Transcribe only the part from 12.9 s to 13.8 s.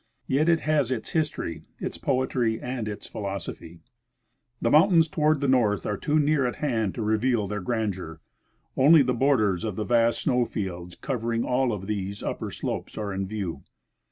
are in view.